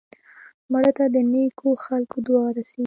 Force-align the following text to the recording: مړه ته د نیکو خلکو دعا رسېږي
مړه 0.71 0.91
ته 0.97 1.05
د 1.13 1.17
نیکو 1.33 1.69
خلکو 1.85 2.17
دعا 2.27 2.47
رسېږي 2.57 2.79